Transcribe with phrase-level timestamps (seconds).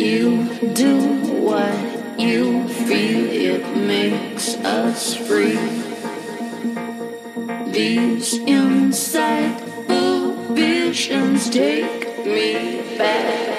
[0.00, 0.96] you do
[1.44, 1.76] what
[2.18, 5.58] you feel, it makes us free.
[7.70, 13.50] These insightful visions take me back.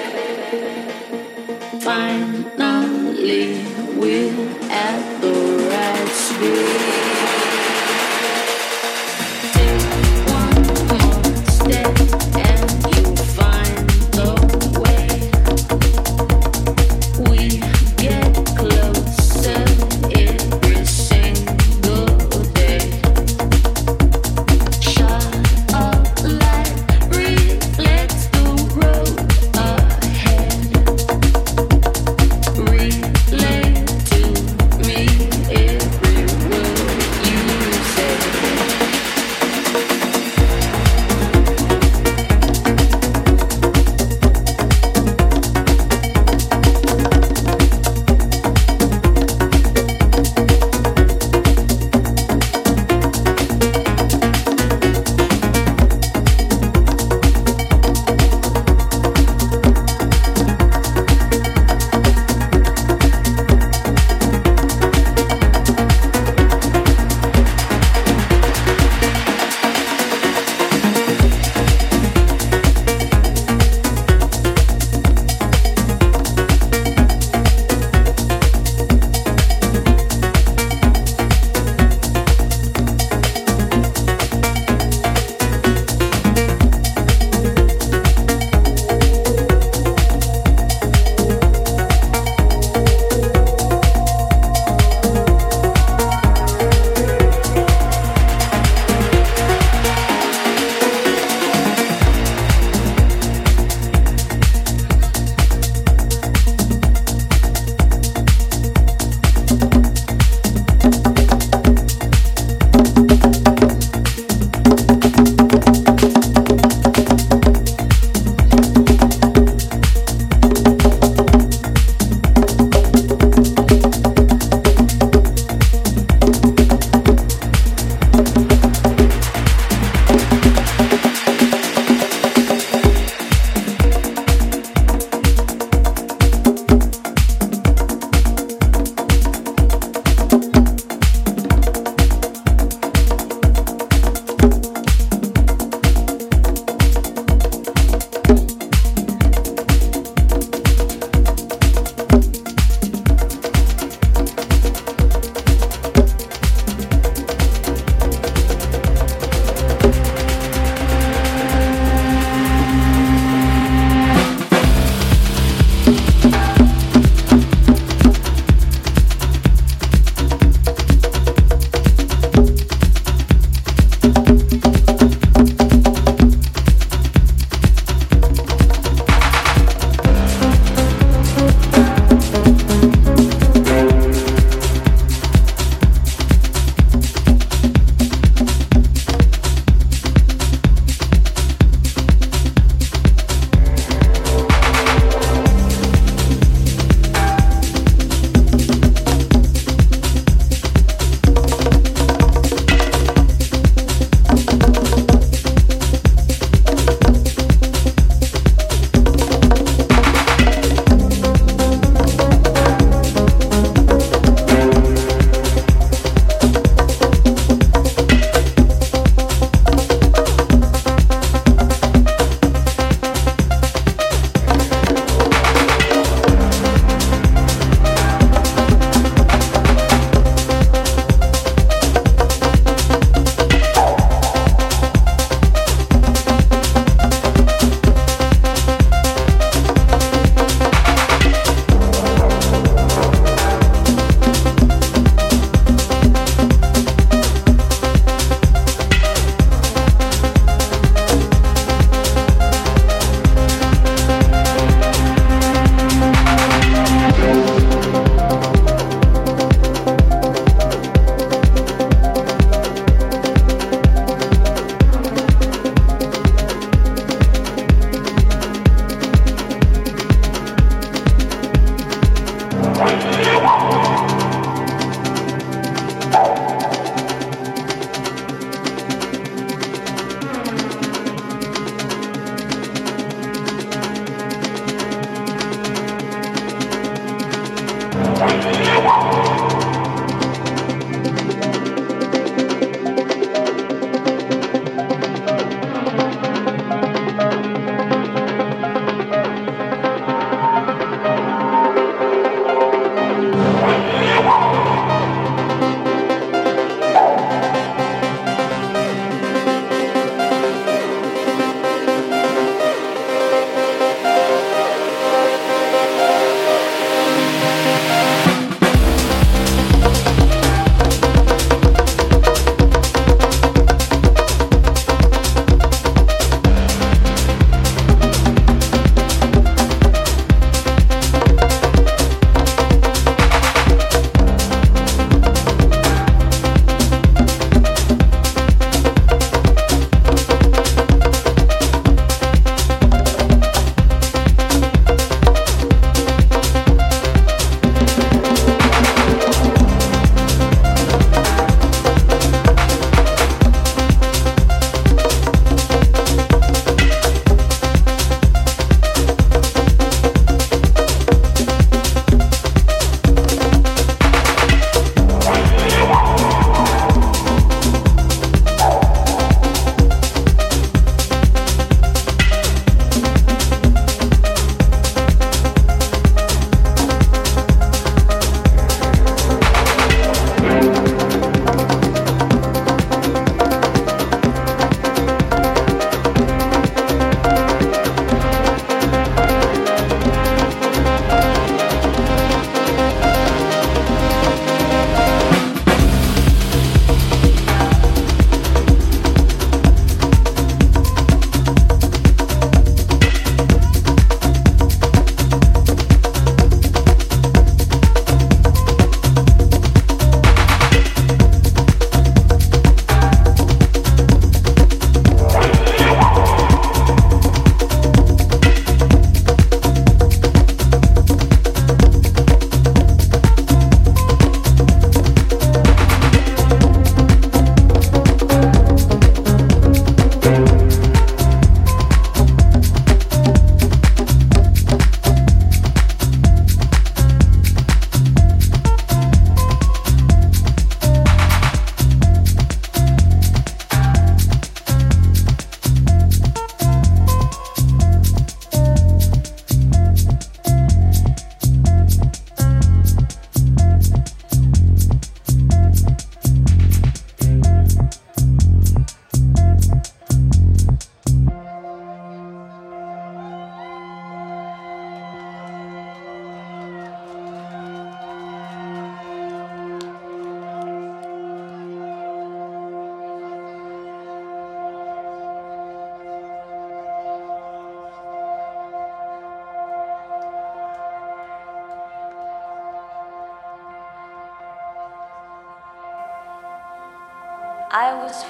[1.80, 3.64] Finally,
[3.96, 4.51] we.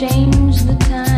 [0.00, 0.30] down.
[0.30, 1.09] the and